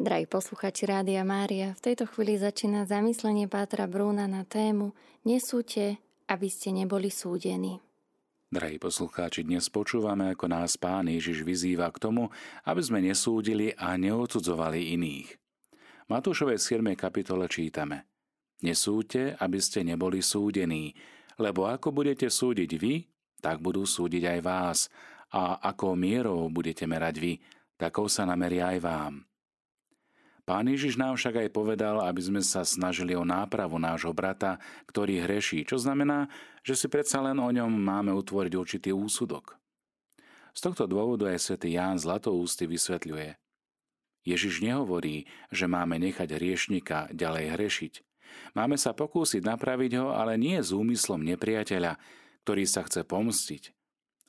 Drahí 0.00 0.24
posluchači 0.24 0.88
Rádia 0.88 1.20
Mária, 1.28 1.76
v 1.76 1.92
tejto 1.92 2.08
chvíli 2.08 2.40
začína 2.40 2.88
zamyslenie 2.88 3.52
Pátra 3.52 3.84
Brúna 3.84 4.24
na 4.24 4.48
tému 4.48 4.96
Nesúte, 5.28 6.00
aby 6.24 6.48
ste 6.48 6.72
neboli 6.72 7.12
súdení. 7.12 7.84
Drahí 8.48 8.80
poslucháči, 8.80 9.44
dnes 9.44 9.68
počúvame, 9.68 10.32
ako 10.32 10.48
nás 10.48 10.80
Pán 10.80 11.04
Ježiš 11.12 11.44
vyzýva 11.44 11.92
k 11.92 12.00
tomu, 12.00 12.32
aby 12.64 12.80
sme 12.80 13.04
nesúdili 13.04 13.76
a 13.76 13.92
neodsudzovali 14.00 14.96
iných. 14.96 15.36
V 15.76 16.08
Matúšovej 16.08 16.56
7. 16.56 16.80
kapitole 16.96 17.44
čítame 17.44 18.08
Nesúďte, 18.64 19.36
aby 19.36 19.60
ste 19.60 19.84
neboli 19.84 20.24
súdení, 20.24 20.96
lebo 21.36 21.68
ako 21.68 21.92
budete 21.92 22.32
súdiť 22.32 22.70
vy, 22.80 23.04
tak 23.44 23.60
budú 23.60 23.84
súdiť 23.84 24.32
aj 24.32 24.40
vás, 24.40 24.88
a 25.36 25.60
ako 25.60 25.92
mierou 25.92 26.48
budete 26.48 26.88
merať 26.88 27.20
vy, 27.20 27.32
takou 27.76 28.08
sa 28.08 28.24
nameria 28.24 28.72
aj 28.72 28.80
vám. 28.80 29.29
Pán 30.50 30.66
Ježiš 30.66 30.98
nám 30.98 31.14
však 31.14 31.46
aj 31.46 31.54
povedal, 31.54 32.02
aby 32.02 32.18
sme 32.26 32.42
sa 32.42 32.66
snažili 32.66 33.14
o 33.14 33.22
nápravu 33.22 33.78
nášho 33.78 34.10
brata, 34.10 34.58
ktorý 34.90 35.22
hreší, 35.22 35.62
čo 35.62 35.78
znamená, 35.78 36.26
že 36.66 36.74
si 36.74 36.90
predsa 36.90 37.22
len 37.22 37.38
o 37.38 37.46
ňom 37.46 37.70
máme 37.70 38.10
utvoriť 38.18 38.58
určitý 38.58 38.90
úsudok. 38.90 39.54
Z 40.50 40.66
tohto 40.66 40.90
dôvodu 40.90 41.30
aj 41.30 41.38
svätý 41.38 41.78
Ján 41.78 42.02
Zlatoústy 42.02 42.66
vysvetľuje. 42.66 43.38
Ježiš 44.26 44.58
nehovorí, 44.66 45.30
že 45.54 45.70
máme 45.70 46.02
nechať 46.02 46.34
hriešnika 46.34 47.14
ďalej 47.14 47.54
hrešiť. 47.54 47.92
Máme 48.58 48.74
sa 48.74 48.90
pokúsiť 48.90 49.46
napraviť 49.46 50.02
ho, 50.02 50.10
ale 50.10 50.34
nie 50.34 50.58
s 50.58 50.74
úmyslom 50.74 51.22
nepriateľa, 51.30 51.94
ktorý 52.42 52.66
sa 52.66 52.82
chce 52.82 53.06
pomstiť, 53.06 53.70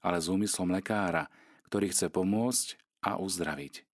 ale 0.06 0.22
s 0.22 0.30
úmyslom 0.30 0.70
lekára, 0.70 1.34
ktorý 1.66 1.90
chce 1.90 2.14
pomôcť 2.14 2.78
a 3.10 3.18
uzdraviť. 3.18 3.90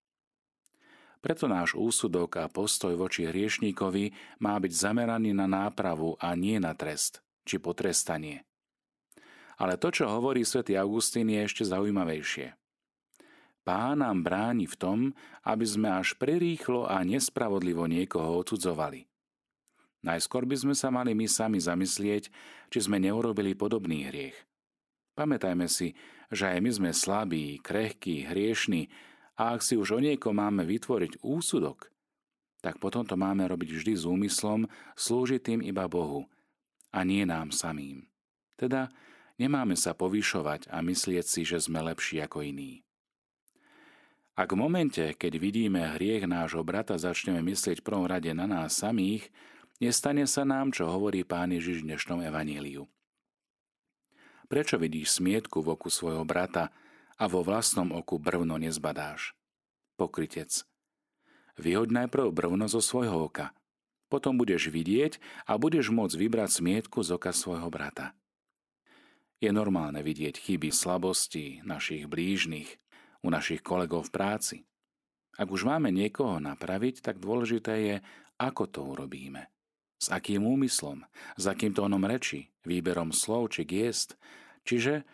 Preto 1.17 1.49
náš 1.49 1.73
úsudok 1.73 2.41
a 2.41 2.45
postoj 2.45 2.93
voči 2.93 3.25
hriešníkovi 3.25 4.13
má 4.41 4.55
byť 4.61 4.73
zameraný 4.73 5.33
na 5.33 5.49
nápravu 5.49 6.13
a 6.21 6.37
nie 6.37 6.61
na 6.61 6.77
trest 6.77 7.25
či 7.47 7.57
potrestanie. 7.57 8.43
Ale 9.57 9.79
to, 9.81 9.89
čo 9.89 10.05
hovorí 10.05 10.45
svätý 10.45 10.77
Augustín, 10.77 11.33
je 11.33 11.41
ešte 11.41 11.63
zaujímavejšie. 11.65 12.53
Pán 13.65 13.99
nám 13.99 14.23
bráni 14.23 14.63
v 14.69 14.75
tom, 14.79 14.99
aby 15.43 15.65
sme 15.67 15.91
až 15.91 16.15
prirýchlo 16.15 16.87
a 16.87 17.03
nespravodlivo 17.03 17.83
niekoho 17.89 18.39
odsudzovali. 18.39 19.09
Najskôr 20.05 20.47
by 20.47 20.55
sme 20.55 20.75
sa 20.77 20.93
mali 20.93 21.17
my 21.17 21.25
sami 21.27 21.59
zamyslieť, 21.59 22.31
či 22.69 22.79
sme 22.79 23.01
neurobili 23.01 23.57
podobný 23.57 24.07
hriech. 24.07 24.37
Pamätajme 25.17 25.65
si, 25.67 25.97
že 26.29 26.53
aj 26.53 26.59
my 26.63 26.71
sme 26.71 26.89
slabí, 26.93 27.57
krehkí, 27.59 28.29
hriešní 28.29 28.87
a 29.37 29.53
ak 29.53 29.61
si 29.61 29.77
už 29.77 29.95
o 29.95 29.99
niekom 30.01 30.33
máme 30.33 30.65
vytvoriť 30.65 31.21
úsudok, 31.21 31.93
tak 32.65 32.81
potom 32.81 33.05
to 33.05 33.13
máme 33.13 33.45
robiť 33.45 33.69
vždy 33.69 33.93
s 33.93 34.03
úmyslom 34.03 34.65
slúžiť 34.97 35.39
tým 35.39 35.59
iba 35.61 35.85
Bohu 35.85 36.25
a 36.89 37.05
nie 37.05 37.21
nám 37.23 37.53
samým. 37.53 38.09
Teda 38.57 38.89
nemáme 39.37 39.77
sa 39.77 39.93
povyšovať 39.93 40.73
a 40.73 40.81
myslieť 40.81 41.25
si, 41.25 41.45
že 41.45 41.61
sme 41.61 41.85
lepší 41.85 42.25
ako 42.25 42.41
iní. 42.41 42.81
Ak 44.37 44.53
v 44.53 44.61
momente, 44.61 45.01
keď 45.17 45.33
vidíme 45.41 45.81
hriech 45.97 46.29
nášho 46.29 46.61
brata, 46.61 46.97
začneme 46.97 47.41
myslieť 47.41 47.81
prvom 47.81 48.05
rade 48.05 48.29
na 48.37 48.45
nás 48.45 48.77
samých, 48.77 49.29
nestane 49.81 50.29
sa 50.29 50.45
nám, 50.45 50.69
čo 50.73 50.89
hovorí 50.89 51.25
Pán 51.25 51.53
Ježiš 51.53 51.81
v 51.81 51.93
dnešnom 51.93 52.21
evaníliu. 52.21 52.85
Prečo 54.45 54.77
vidíš 54.77 55.17
smietku 55.17 55.65
v 55.65 55.73
oku 55.73 55.89
svojho 55.89 56.21
brata 56.21 56.69
a 57.17 57.25
vo 57.25 57.41
vlastnom 57.41 57.89
oku 57.93 58.21
brvno 58.21 58.61
nezbadáš. 58.61 59.33
Pokrytec. 59.97 60.65
Vyhoď 61.57 62.05
najprv 62.05 62.29
brvno 62.29 62.69
zo 62.69 62.81
svojho 62.81 63.27
oka. 63.27 63.53
Potom 64.07 64.37
budeš 64.37 64.69
vidieť 64.69 65.19
a 65.49 65.57
budeš 65.57 65.89
môcť 65.91 66.15
vybrať 66.15 66.61
smietku 66.61 67.01
z 67.03 67.17
oka 67.17 67.33
svojho 67.33 67.67
brata. 67.67 68.13
Je 69.37 69.49
normálne 69.53 70.01
vidieť 70.01 70.37
chyby, 70.37 70.73
slabosti 70.73 71.61
našich 71.61 72.09
blížnych, 72.09 72.79
u 73.25 73.27
našich 73.29 73.59
kolegov 73.65 74.07
v 74.07 74.13
práci. 74.13 74.57
Ak 75.37 75.51
už 75.51 75.69
máme 75.69 75.93
niekoho 75.93 76.41
napraviť, 76.41 77.05
tak 77.05 77.21
dôležité 77.21 77.73
je, 77.83 77.95
ako 78.41 78.63
to 78.69 78.81
urobíme. 78.81 79.45
S 79.97 80.13
akým 80.13 80.45
úmyslom, 80.45 81.05
s 81.37 81.43
akým 81.45 81.73
tónom 81.73 82.01
reči, 82.05 82.53
výberom 82.65 83.13
slov 83.13 83.53
či 83.53 83.65
giest, 83.65 84.17
čiže 84.65 85.05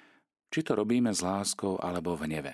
či 0.54 0.62
to 0.62 0.78
robíme 0.78 1.10
s 1.10 1.26
láskou 1.26 1.82
alebo 1.82 2.14
v 2.14 2.30
hneve. 2.30 2.54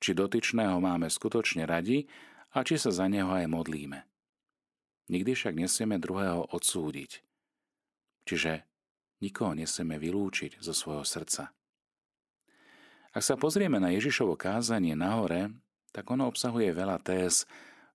Či 0.00 0.16
dotyčného 0.16 0.80
máme 0.80 1.12
skutočne 1.12 1.68
radi 1.68 2.08
a 2.56 2.64
či 2.64 2.80
sa 2.80 2.88
za 2.88 3.04
neho 3.04 3.28
aj 3.28 3.44
modlíme. 3.44 4.00
Nikdy 5.12 5.36
však 5.36 5.54
nesieme 5.60 6.00
druhého 6.00 6.48
odsúdiť. 6.56 7.20
Čiže 8.24 8.64
nikoho 9.20 9.52
nesieme 9.52 10.00
vylúčiť 10.00 10.64
zo 10.64 10.72
svojho 10.72 11.04
srdca. 11.04 11.52
Ak 13.12 13.24
sa 13.24 13.36
pozrieme 13.36 13.76
na 13.76 13.92
Ježišovo 13.92 14.36
kázanie 14.36 14.96
nahore, 14.96 15.52
tak 15.92 16.08
ono 16.08 16.28
obsahuje 16.28 16.72
veľa 16.72 17.00
téz, 17.04 17.44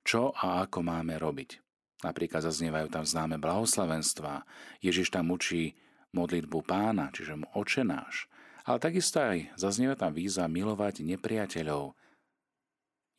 čo 0.05 0.33
a 0.33 0.65
ako 0.65 0.85
máme 0.85 1.17
robiť. 1.17 1.61
Napríklad 2.03 2.43
zaznievajú 2.43 2.91
tam 2.91 3.05
známe 3.07 3.39
blahoslavenstva, 3.39 4.43
Ježiš 4.83 5.13
tam 5.13 5.31
učí 5.31 5.77
modlitbu 6.11 6.59
pána, 6.67 7.09
čiže 7.15 7.39
mu 7.39 7.47
očenáš. 7.55 8.27
Ale 8.63 8.79
takisto 8.79 9.19
aj 9.19 9.51
zaznieva 9.59 9.99
tam 9.99 10.15
víza 10.15 10.47
milovať 10.47 11.03
nepriateľov. 11.03 11.99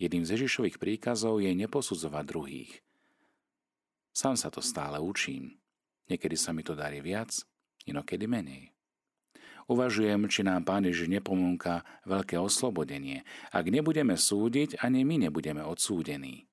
Jedným 0.00 0.24
z 0.24 0.40
Ježišových 0.40 0.80
príkazov 0.80 1.44
je 1.44 1.52
neposudzovať 1.52 2.24
druhých. 2.24 2.72
Sám 4.14 4.40
sa 4.40 4.48
to 4.48 4.64
stále 4.64 4.96
učím. 4.98 5.60
Niekedy 6.08 6.36
sa 6.36 6.56
mi 6.56 6.64
to 6.64 6.72
darí 6.72 7.04
viac, 7.04 7.44
inokedy 7.84 8.24
menej. 8.24 8.74
Uvažujem, 9.64 10.28
či 10.28 10.44
nám 10.44 10.68
Pán 10.68 10.84
Ježiš 10.84 11.08
nepomúka 11.08 11.88
veľké 12.04 12.36
oslobodenie. 12.36 13.24
Ak 13.48 13.64
nebudeme 13.72 14.12
súdiť, 14.16 14.80
ani 14.84 15.08
my 15.08 15.28
nebudeme 15.28 15.64
odsúdení. 15.64 16.44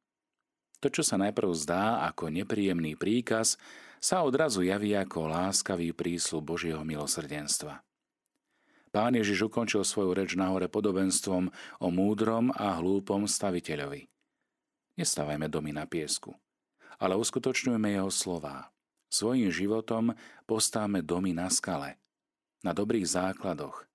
To, 0.79 0.87
čo 0.87 1.03
sa 1.03 1.19
najprv 1.19 1.51
zdá 1.51 2.07
ako 2.07 2.31
nepríjemný 2.31 2.95
príkaz, 2.95 3.59
sa 4.01 4.23
odrazu 4.23 4.63
javí 4.65 4.95
ako 4.97 5.29
láskavý 5.29 5.93
prísľub 5.93 6.55
Božieho 6.55 6.81
milosrdenstva. 6.81 7.83
Pán 8.91 9.15
Ježiš 9.15 9.47
ukončil 9.47 9.87
svoju 9.87 10.11
reč 10.11 10.35
nahore 10.35 10.67
podobenstvom 10.67 11.47
o 11.79 11.87
múdrom 11.87 12.51
a 12.51 12.75
hlúpom 12.75 13.23
staviteľovi. 13.23 14.11
Nestávajme 14.99 15.47
domy 15.47 15.71
na 15.71 15.87
piesku, 15.87 16.35
ale 16.99 17.15
uskutočňujeme 17.15 17.95
jeho 17.95 18.11
slová. 18.11 18.67
Svojím 19.07 19.47
životom 19.47 20.11
postáme 20.43 20.99
domy 20.99 21.31
na 21.31 21.47
skale, 21.47 22.03
na 22.67 22.75
dobrých 22.75 23.07
základoch, 23.07 23.87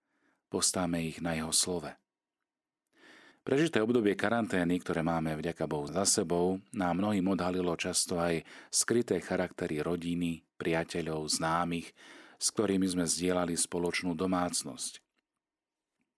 postáme 0.48 1.04
ich 1.04 1.20
na 1.20 1.36
jeho 1.36 1.52
slove. 1.52 1.92
Prežité 3.46 3.78
obdobie 3.78 4.18
karantény, 4.18 4.82
ktoré 4.82 5.06
máme 5.06 5.38
vďaka 5.38 5.70
Bohu 5.70 5.86
za 5.86 6.02
sebou, 6.02 6.58
nám 6.74 6.98
mnohým 6.98 7.30
odhalilo 7.30 7.78
často 7.78 8.18
aj 8.18 8.42
skryté 8.72 9.22
charaktery 9.22 9.78
rodiny, 9.84 10.42
priateľov, 10.58 11.30
známych, 11.30 11.94
s 12.36 12.52
ktorými 12.52 12.86
sme 12.86 13.04
zdieľali 13.08 13.56
spoločnú 13.56 14.12
domácnosť. 14.16 15.00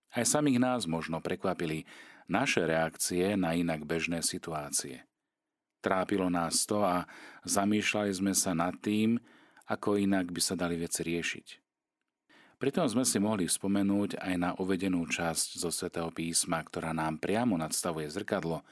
Aj 0.09 0.25
samých 0.25 0.59
nás 0.59 0.81
možno 0.89 1.21
prekvapili 1.21 1.85
naše 2.29 2.65
reakcie 2.65 3.37
na 3.37 3.53
inak 3.53 3.85
bežné 3.85 4.25
situácie. 4.25 5.05
Trápilo 5.79 6.27
nás 6.27 6.67
to 6.67 6.83
a 6.83 7.07
zamýšľali 7.47 8.11
sme 8.11 8.33
sa 8.35 8.51
nad 8.51 8.75
tým, 8.83 9.21
ako 9.69 10.01
inak 10.01 10.33
by 10.33 10.41
sa 10.41 10.57
dali 10.57 10.75
veci 10.75 11.05
riešiť. 11.05 11.47
Pritom 12.59 12.91
sme 12.91 13.07
si 13.07 13.23
mohli 13.23 13.47
spomenúť 13.47 14.19
aj 14.19 14.35
na 14.35 14.51
uvedenú 14.59 15.07
časť 15.07 15.63
zo 15.63 15.71
svätého 15.71 16.11
písma, 16.11 16.59
ktorá 16.59 16.91
nám 16.91 17.15
priamo 17.23 17.55
nadstavuje 17.55 18.11
zrkadlo, 18.11 18.67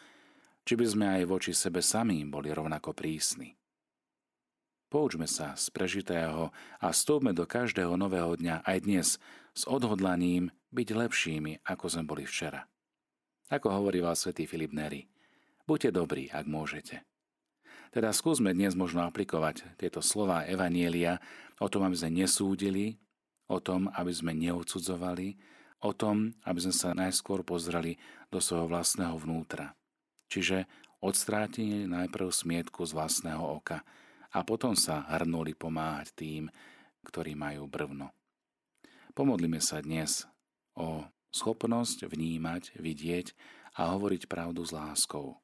či 0.67 0.75
by 0.75 0.85
sme 0.85 1.05
aj 1.07 1.23
voči 1.23 1.55
sebe 1.55 1.79
samým 1.79 2.27
boli 2.27 2.51
rovnako 2.51 2.91
prísni. 2.91 3.55
Poučme 4.87 5.27
sa 5.27 5.51
z 5.59 5.67
prežitého 5.75 6.55
a 6.79 6.87
stúpme 6.95 7.35
do 7.35 7.43
každého 7.43 7.99
nového 7.99 8.39
dňa 8.39 8.63
aj 8.63 8.77
dnes 8.87 9.07
s 9.51 9.67
odhodlaním 9.67 10.47
byť 10.71 10.87
lepšími, 10.95 11.59
ako 11.67 11.85
sme 11.91 12.03
boli 12.07 12.23
včera. 12.23 12.63
Ako 13.51 13.67
hovoríval 13.67 14.15
svätý 14.15 14.47
Filip 14.47 14.71
Neri, 14.71 15.03
buďte 15.67 15.91
dobrí, 15.91 16.31
ak 16.31 16.47
môžete. 16.47 17.03
Teda 17.91 18.15
skúsme 18.15 18.55
dnes 18.55 18.79
možno 18.79 19.03
aplikovať 19.03 19.75
tieto 19.75 19.99
slova 19.99 20.47
Evanielia 20.47 21.19
o 21.59 21.67
tom, 21.67 21.83
aby 21.83 21.95
sme 21.99 22.23
nesúdili, 22.23 22.95
o 23.51 23.59
tom, 23.59 23.91
aby 23.91 24.11
sme 24.15 24.31
neodsudzovali, 24.39 25.35
o 25.83 25.91
tom, 25.91 26.31
aby 26.47 26.59
sme 26.63 26.71
sa 26.71 26.95
najskôr 26.95 27.43
pozreli 27.43 27.99
do 28.31 28.39
svojho 28.39 28.71
vlastného 28.71 29.19
vnútra. 29.19 29.75
Čiže 30.31 30.63
odstrátili 31.03 31.91
najprv 31.91 32.31
smietku 32.31 32.87
z 32.87 32.95
vlastného 32.95 33.43
oka, 33.43 33.83
a 34.33 34.43
potom 34.43 34.75
sa 34.75 35.07
hrnuli 35.11 35.55
pomáhať 35.55 36.13
tým, 36.15 36.43
ktorí 37.07 37.35
majú 37.37 37.67
brvno. 37.67 38.11
Pomodlíme 39.15 39.63
sa 39.63 39.81
dnes 39.81 40.27
o 40.77 41.07
schopnosť 41.31 42.05
vnímať, 42.05 42.77
vidieť 42.77 43.33
a 43.77 43.93
hovoriť 43.93 44.29
pravdu 44.29 44.65
s 44.65 44.73
láskou. 44.73 45.37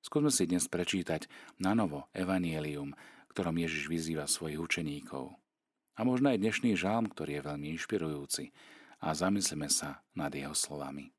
Skúsme 0.00 0.32
si 0.32 0.48
dnes 0.48 0.64
prečítať 0.64 1.28
na 1.60 1.76
novo 1.76 2.08
Evangelium, 2.16 2.96
ktorom 3.30 3.60
Ježiš 3.60 3.92
vyzýva 3.92 4.24
svojich 4.24 4.56
učeníkov. 4.56 5.36
A 5.96 6.00
možno 6.08 6.32
aj 6.32 6.40
dnešný 6.40 6.72
žálm, 6.72 7.12
ktorý 7.12 7.38
je 7.38 7.46
veľmi 7.46 7.66
inšpirujúci 7.76 8.44
a 9.04 9.12
zamyslíme 9.12 9.68
sa 9.68 10.00
nad 10.16 10.32
jeho 10.32 10.56
slovami. 10.56 11.12